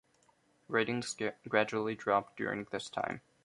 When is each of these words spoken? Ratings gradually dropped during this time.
Ratings 0.67 1.15
gradually 1.47 1.93
dropped 1.93 2.35
during 2.37 2.65
this 2.71 2.89
time. 2.89 3.21